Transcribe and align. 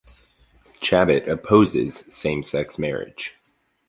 Chabot 0.81 1.29
opposes 1.29 2.05
same-sex 2.09 2.79
marriage. 2.79 3.35